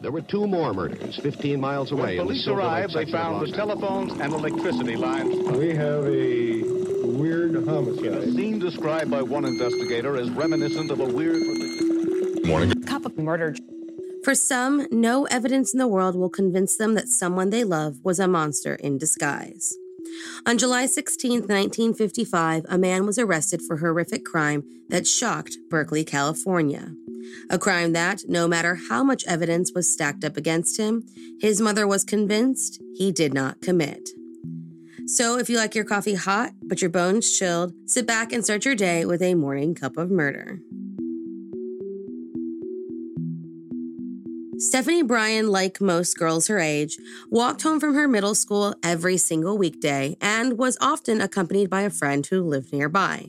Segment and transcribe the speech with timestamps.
[0.00, 2.16] There were two more murders 15 miles away.
[2.16, 5.36] When police arrived, they found the telephones and electricity lines.
[5.58, 6.62] We have a
[7.04, 8.06] weird homicide.
[8.06, 11.42] A scene described by one investigator as reminiscent of a weird.
[12.46, 12.82] Morning.
[12.84, 13.54] Cup of murder.
[14.24, 18.18] For some, no evidence in the world will convince them that someone they love was
[18.18, 19.74] a monster in disguise.
[20.46, 26.94] On July 16, 1955, a man was arrested for horrific crime that shocked Berkeley, California.
[27.50, 31.04] A crime that, no matter how much evidence was stacked up against him,
[31.40, 34.08] his mother was convinced he did not commit.
[35.06, 38.64] So, if you like your coffee hot but your bones chilled, sit back and start
[38.64, 40.60] your day with a morning cup of murder.
[44.60, 46.98] Stephanie Bryan, like most girls her age,
[47.30, 51.88] walked home from her middle school every single weekday and was often accompanied by a
[51.88, 53.24] friend who lived nearby.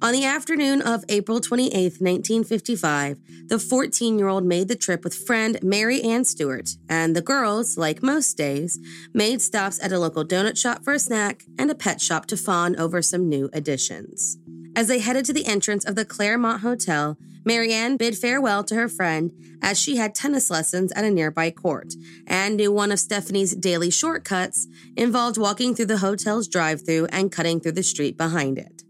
[0.00, 5.16] On the afternoon of April 28, 1955, the 14 year old made the trip with
[5.16, 8.78] friend Mary Ann Stewart, and the girls, like most days,
[9.12, 12.36] made stops at a local donut shop for a snack and a pet shop to
[12.36, 14.38] fawn over some new additions.
[14.76, 18.88] As they headed to the entrance of the Claremont Hotel, Marianne bid farewell to her
[18.88, 19.30] friend
[19.62, 21.94] as she had tennis lessons at a nearby court
[22.26, 24.66] and knew one of Stephanie's daily shortcuts
[24.96, 28.82] involved walking through the hotel's drive through and cutting through the street behind it.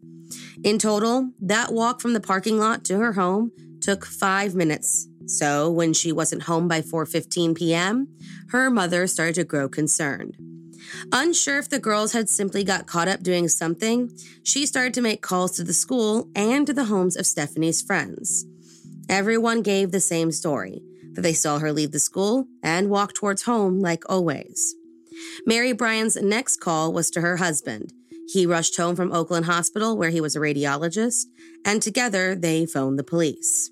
[0.63, 5.09] In total, that walk from the parking lot to her home took 5 minutes.
[5.27, 8.09] So, when she wasn't home by 4:15 p.m.,
[8.51, 10.37] her mother started to grow concerned.
[11.13, 14.11] Unsure if the girls had simply got caught up doing something,
[14.43, 18.47] she started to make calls to the school and to the homes of Stephanie's friends.
[19.09, 23.43] Everyone gave the same story that they saw her leave the school and walk towards
[23.43, 24.75] home like always.
[25.47, 27.93] Mary Bryan's next call was to her husband.
[28.33, 31.27] He rushed home from Oakland Hospital, where he was a radiologist,
[31.65, 33.71] and together they phoned the police.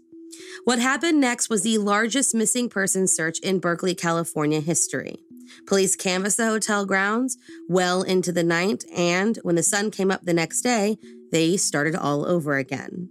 [0.65, 5.25] What happened next was the largest missing person search in Berkeley, California history.
[5.67, 10.25] Police canvassed the hotel grounds well into the night, and when the sun came up
[10.25, 10.99] the next day,
[11.31, 13.09] they started all over again.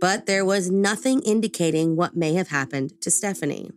[0.00, 3.70] But there was nothing indicating what may have happened to Stephanie.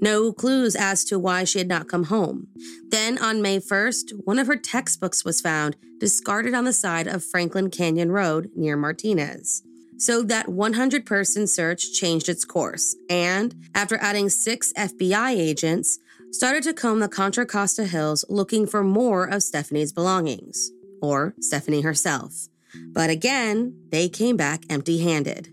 [0.00, 2.48] No clues as to why she had not come home.
[2.88, 7.24] Then, on May 1st, one of her textbooks was found discarded on the side of
[7.24, 9.62] Franklin Canyon Road near Martinez.
[9.98, 15.98] So that 100 person search changed its course, and after adding six FBI agents,
[16.30, 20.70] started to comb the Contra Costa Hills looking for more of Stephanie's belongings,
[21.02, 22.48] or Stephanie herself.
[22.92, 25.48] But again, they came back empty handed.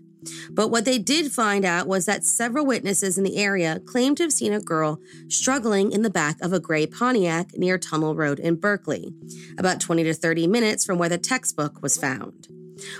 [0.50, 4.24] But what they did find out was that several witnesses in the area claimed to
[4.24, 8.38] have seen a girl struggling in the back of a gray Pontiac near Tunnel Road
[8.38, 9.12] in Berkeley,
[9.56, 12.48] about 20 to 30 minutes from where the textbook was found.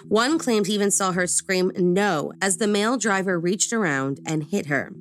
[0.06, 4.44] One claimed he even saw her scream no as the male driver reached around and
[4.44, 4.92] hit her.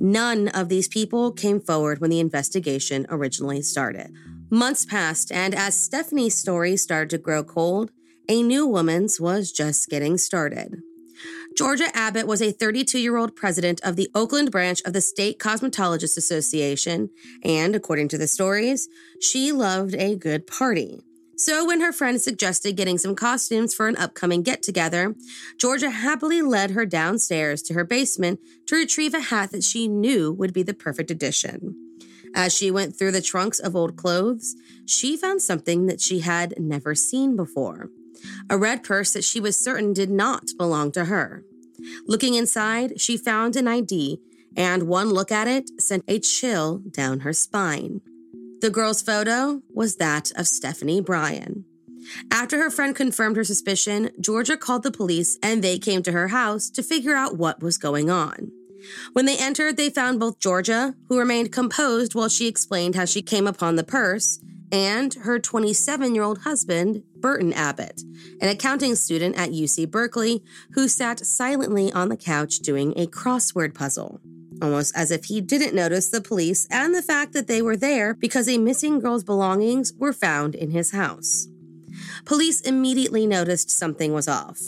[0.00, 4.12] None of these people came forward when the investigation originally started.
[4.50, 7.90] Months passed, and as Stephanie's story started to grow cold,
[8.28, 10.82] a new woman's was just getting started.
[11.56, 15.38] Georgia Abbott was a 32 year old president of the Oakland branch of the State
[15.38, 17.10] Cosmetologists Association,
[17.42, 18.88] and according to the stories,
[19.20, 21.00] she loved a good party.
[21.38, 25.14] So, when her friend suggested getting some costumes for an upcoming get together,
[25.56, 30.32] Georgia happily led her downstairs to her basement to retrieve a hat that she knew
[30.32, 31.76] would be the perfect addition.
[32.34, 36.54] As she went through the trunks of old clothes, she found something that she had
[36.58, 37.88] never seen before
[38.50, 41.44] a red purse that she was certain did not belong to her.
[42.06, 44.20] Looking inside, she found an ID,
[44.56, 48.00] and one look at it sent a chill down her spine.
[48.60, 51.64] The girl's photo was that of Stephanie Bryan.
[52.32, 56.28] After her friend confirmed her suspicion, Georgia called the police and they came to her
[56.28, 58.50] house to figure out what was going on.
[59.12, 63.22] When they entered, they found both Georgia, who remained composed while she explained how she
[63.22, 64.40] came upon the purse,
[64.70, 68.02] and her 27 year old husband, Burton Abbott,
[68.40, 73.74] an accounting student at UC Berkeley, who sat silently on the couch doing a crossword
[73.74, 74.20] puzzle,
[74.62, 78.14] almost as if he didn't notice the police and the fact that they were there
[78.14, 81.48] because a missing girl's belongings were found in his house.
[82.24, 84.60] Police immediately noticed something was off.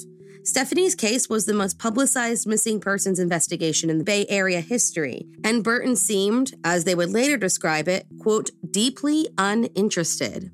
[0.42, 5.62] Stephanie's case was the most publicized missing persons investigation in the Bay Area history, and
[5.62, 10.50] Burton seemed, as they would later describe it, quote, deeply uninterested.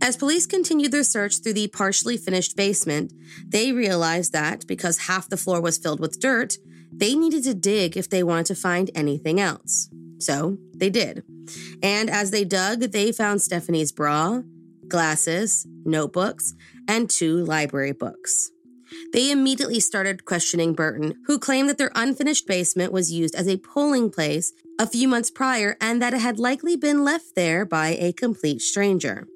[0.00, 3.12] As police continued their search through the partially finished basement,
[3.46, 6.56] they realized that because half the floor was filled with dirt,
[6.92, 9.88] they needed to dig if they wanted to find anything else.
[10.18, 11.24] So they did.
[11.82, 14.42] And as they dug, they found Stephanie's bra,
[14.86, 16.54] glasses, notebooks,
[16.86, 18.50] and two library books.
[19.12, 23.56] They immediately started questioning Burton, who claimed that their unfinished basement was used as a
[23.56, 27.96] polling place a few months prior and that it had likely been left there by
[27.98, 29.26] a complete stranger.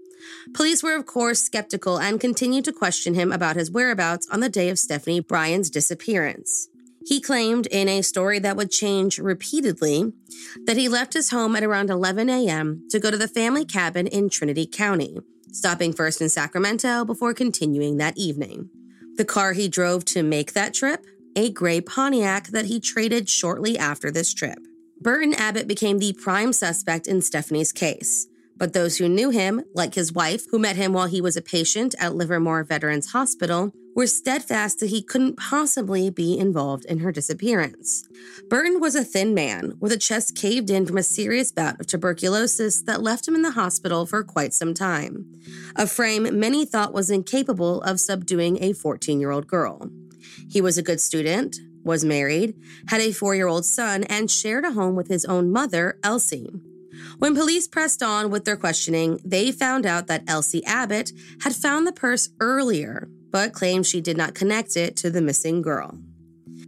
[0.54, 4.48] Police were, of course, skeptical and continued to question him about his whereabouts on the
[4.48, 6.68] day of Stephanie Bryan's disappearance.
[7.06, 10.12] He claimed in a story that would change repeatedly
[10.64, 12.84] that he left his home at around 11 a.m.
[12.90, 15.18] to go to the family cabin in Trinity County,
[15.52, 18.70] stopping first in Sacramento before continuing that evening.
[19.14, 21.06] The car he drove to make that trip,
[21.36, 24.58] a gray Pontiac that he traded shortly after this trip.
[25.00, 28.26] Burton Abbott became the prime suspect in Stephanie's case.
[28.58, 31.42] But those who knew him, like his wife, who met him while he was a
[31.42, 37.10] patient at Livermore Veterans Hospital, were steadfast that he couldn't possibly be involved in her
[37.10, 38.06] disappearance.
[38.50, 41.86] Burton was a thin man with a chest caved in from a serious bout of
[41.86, 45.24] tuberculosis that left him in the hospital for quite some time,
[45.74, 49.90] a frame many thought was incapable of subduing a 14 year old girl.
[50.48, 52.54] He was a good student, was married,
[52.88, 56.50] had a four year old son, and shared a home with his own mother, Elsie.
[57.18, 61.86] When police pressed on with their questioning, they found out that Elsie Abbott had found
[61.86, 65.98] the purse earlier, but claimed she did not connect it to the missing girl.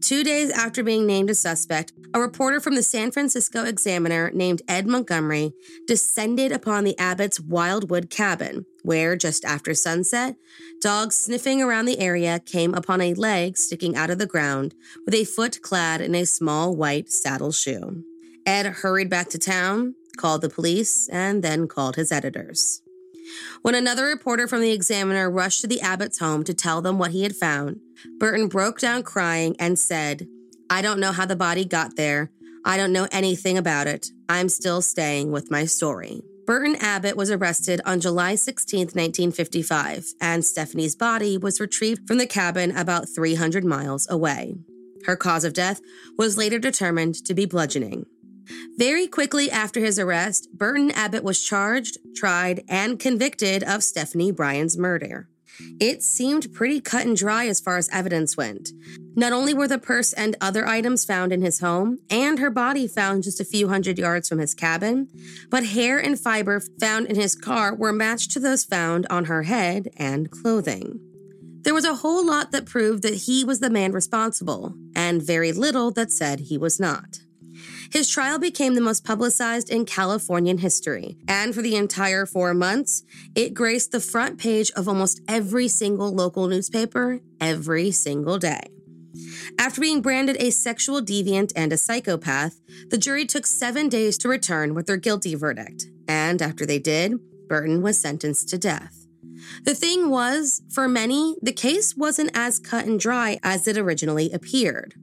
[0.00, 4.62] Two days after being named a suspect, a reporter from the San Francisco Examiner named
[4.68, 5.52] Ed Montgomery
[5.86, 10.36] descended upon the Abbott's Wildwood cabin, where, just after sunset,
[10.80, 14.74] dogs sniffing around the area came upon a leg sticking out of the ground
[15.04, 18.04] with a foot clad in a small white saddle shoe.
[18.48, 22.80] Ed hurried back to town, called the police, and then called his editors.
[23.60, 27.10] When another reporter from the Examiner rushed to the Abbott's home to tell them what
[27.10, 27.80] he had found,
[28.18, 30.26] Burton broke down crying and said,
[30.70, 32.30] I don't know how the body got there.
[32.64, 34.06] I don't know anything about it.
[34.30, 36.22] I'm still staying with my story.
[36.46, 42.26] Burton Abbott was arrested on July 16, 1955, and Stephanie's body was retrieved from the
[42.26, 44.54] cabin about 300 miles away.
[45.04, 45.82] Her cause of death
[46.16, 48.06] was later determined to be bludgeoning.
[48.76, 54.76] Very quickly after his arrest, Burton Abbott was charged, tried, and convicted of Stephanie Bryan's
[54.76, 55.28] murder.
[55.80, 58.70] It seemed pretty cut and dry as far as evidence went.
[59.16, 62.86] Not only were the purse and other items found in his home, and her body
[62.86, 65.08] found just a few hundred yards from his cabin,
[65.50, 69.42] but hair and fiber found in his car were matched to those found on her
[69.42, 71.00] head and clothing.
[71.62, 75.50] There was a whole lot that proved that he was the man responsible, and very
[75.52, 77.18] little that said he was not.
[77.90, 83.02] His trial became the most publicized in Californian history, and for the entire four months,
[83.34, 88.60] it graced the front page of almost every single local newspaper every single day.
[89.58, 94.28] After being branded a sexual deviant and a psychopath, the jury took seven days to
[94.28, 99.06] return with their guilty verdict, and after they did, Burton was sentenced to death.
[99.64, 104.30] The thing was, for many, the case wasn't as cut and dry as it originally
[104.30, 104.94] appeared.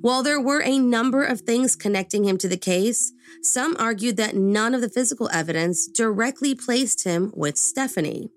[0.00, 4.36] While there were a number of things connecting him to the case, some argued that
[4.36, 8.30] none of the physical evidence directly placed him with Stephanie.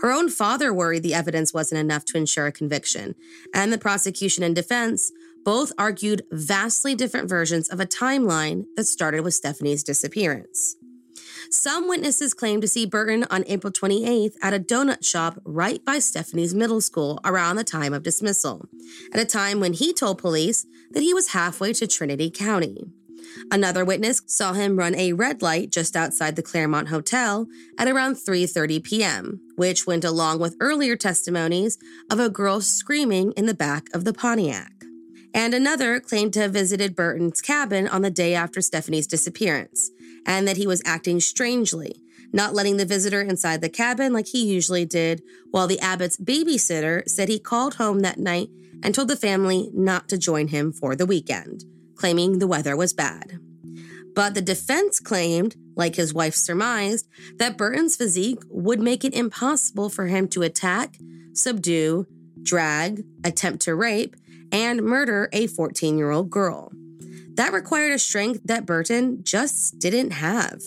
[0.00, 3.14] Her own father worried the evidence wasn't enough to ensure a conviction,
[3.52, 5.12] and the prosecution and defense
[5.44, 10.76] both argued vastly different versions of a timeline that started with Stephanie's disappearance.
[11.50, 15.98] Some witnesses claim to see Burton on April 28th at a donut shop right by
[15.98, 18.68] Stephanie's middle school around the time of dismissal,
[19.12, 22.86] at a time when he told police that he was halfway to Trinity County.
[23.50, 27.46] Another witness saw him run a red light just outside the Claremont Hotel
[27.78, 31.78] at around 3:30 p.m., which went along with earlier testimonies
[32.10, 34.85] of a girl screaming in the back of the Pontiac.
[35.36, 39.90] And another claimed to have visited Burton's cabin on the day after Stephanie's disappearance,
[40.24, 42.00] and that he was acting strangely,
[42.32, 47.06] not letting the visitor inside the cabin like he usually did, while the Abbott's babysitter
[47.06, 48.48] said he called home that night
[48.82, 51.64] and told the family not to join him for the weekend.
[51.96, 53.38] claiming the weather was bad.
[54.14, 59.88] But the defense claimed, like his wife surmised, that Burton's physique would make it impossible
[59.88, 60.98] for him to attack,
[61.32, 62.06] subdue,
[62.42, 64.14] drag, attempt to rape,
[64.52, 66.72] and murder a 14 year old girl.
[67.34, 70.62] That required a strength that Burton just didn't have.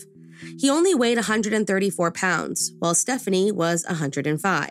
[0.58, 4.70] He only weighed 134 pounds, while Stephanie was 105.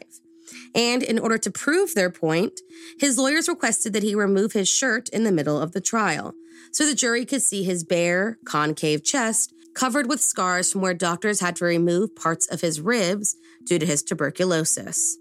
[0.74, 2.60] And in order to prove their point,
[2.98, 6.34] his lawyers requested that he remove his shirt in the middle of the trial
[6.72, 11.40] so the jury could see his bare, concave chest covered with scars from where doctors
[11.40, 15.18] had to remove parts of his ribs due to his tuberculosis.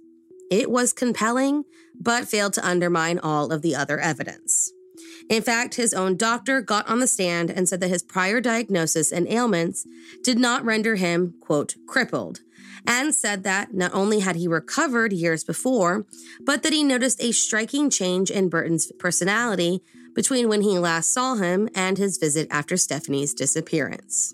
[0.49, 1.65] It was compelling,
[1.99, 4.71] but failed to undermine all of the other evidence.
[5.29, 9.11] In fact, his own doctor got on the stand and said that his prior diagnosis
[9.11, 9.85] and ailments
[10.23, 12.41] did not render him, quote, crippled,
[12.85, 16.05] and said that not only had he recovered years before,
[16.39, 19.81] but that he noticed a striking change in Burton's personality
[20.15, 24.33] between when he last saw him and his visit after Stephanie's disappearance.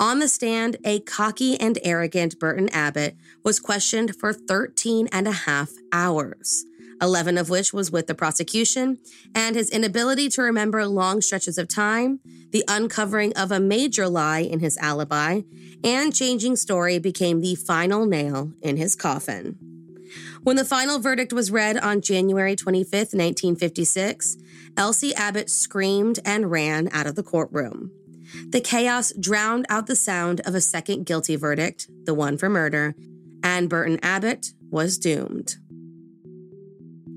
[0.00, 5.32] On the stand, a cocky and arrogant Burton Abbott was questioned for 13 and a
[5.32, 6.64] half hours.
[7.00, 8.98] 11 of which was with the prosecution,
[9.34, 12.20] and his inability to remember long stretches of time,
[12.50, 15.42] the uncovering of a major lie in his alibi,
[15.82, 19.58] and changing story became the final nail in his coffin.
[20.42, 24.36] When the final verdict was read on January 25, 1956,
[24.76, 27.90] Elsie Abbott screamed and ran out of the courtroom.
[28.48, 32.94] The chaos drowned out the sound of a second guilty verdict, the one for murder,
[33.42, 35.56] and Burton Abbott was doomed.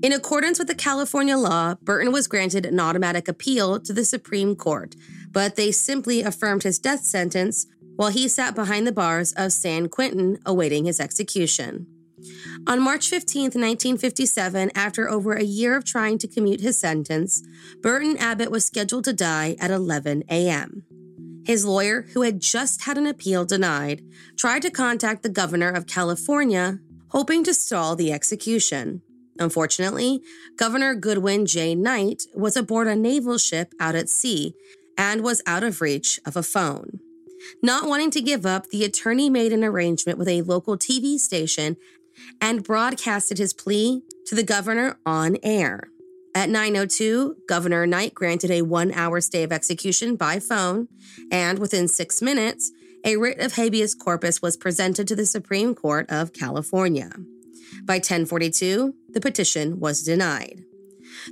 [0.02, 4.54] In accordance with the California law, Burton was granted an automatic appeal to the Supreme
[4.54, 4.94] Court,
[5.30, 9.88] but they simply affirmed his death sentence while he sat behind the bars of San
[9.88, 11.86] Quentin awaiting his execution.
[12.66, 17.42] On March 15, 1957, after over a year of trying to commute his sentence,
[17.80, 20.84] Burton Abbott was scheduled to die at 11 a.m.
[21.46, 24.02] His lawyer, who had just had an appeal denied,
[24.36, 29.00] tried to contact the governor of California, hoping to stall the execution.
[29.38, 30.22] Unfortunately,
[30.56, 31.76] Governor Goodwin J.
[31.76, 34.54] Knight was aboard a naval ship out at sea
[34.98, 36.98] and was out of reach of a phone.
[37.62, 41.76] Not wanting to give up, the attorney made an arrangement with a local TV station
[42.40, 45.90] and broadcasted his plea to the governor on air.
[46.36, 50.86] At 9:02, Governor Knight granted a 1-hour stay of execution by phone,
[51.32, 52.72] and within 6 minutes,
[53.04, 57.10] a writ of habeas corpus was presented to the Supreme Court of California.
[57.86, 60.62] By 1042, the petition was denied.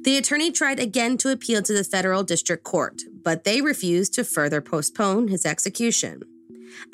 [0.05, 4.25] The attorney tried again to appeal to the federal district court, but they refused to
[4.25, 6.23] further postpone his execution.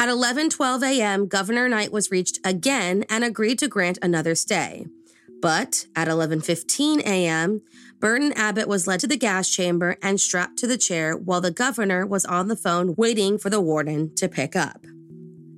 [0.01, 4.89] At 11:12 a.m., Governor Knight was reached again and agreed to grant another stay.
[5.41, 7.63] But at 11:15 a.m.,
[7.99, 11.51] Burton Abbott was led to the gas chamber and strapped to the chair while the
[11.51, 14.85] governor was on the phone waiting for the warden to pick up.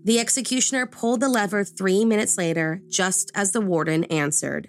[0.04, 4.68] The executioner pulled the lever three minutes later, just as the warden answered.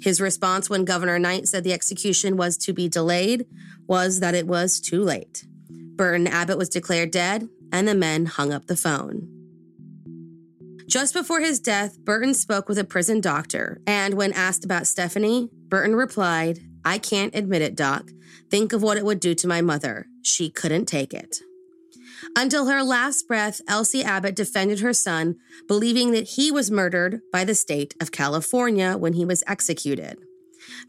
[0.00, 3.46] His response when Governor Knight said the execution was to be delayed
[3.86, 5.46] was that it was too late.
[5.70, 9.33] Burton Abbott was declared dead, and the men hung up the phone.
[10.86, 15.48] Just before his death, Burton spoke with a prison doctor, and when asked about Stephanie,
[15.68, 18.10] Burton replied, I can't admit it, Doc.
[18.50, 20.06] Think of what it would do to my mother.
[20.22, 21.38] She couldn't take it.
[22.36, 25.36] Until her last breath, Elsie Abbott defended her son,
[25.66, 30.18] believing that he was murdered by the state of California when he was executed.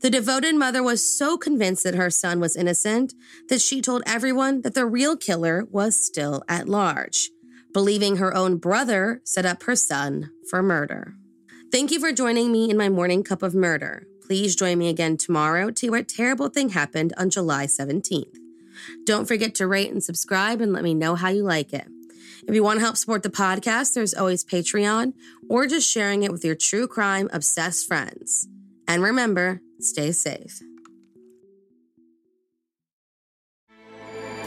[0.02, 3.14] The devoted mother was so convinced that her son was innocent
[3.50, 7.30] that she told everyone that the real killer was still at large,
[7.75, 11.13] believing her own brother set up her son for murder.
[11.74, 14.08] Thank you for joining me in my morning cup of murder.
[14.25, 18.34] Please join me again tomorrow to what terrible thing happened on July 17th.
[19.03, 21.86] Don't forget to rate and subscribe and let me know how you like it.
[22.48, 25.12] If you want to help support the podcast, there's always Patreon
[25.50, 28.48] or just sharing it with your true crime obsessed friends.
[28.88, 30.62] And remember, stay safe.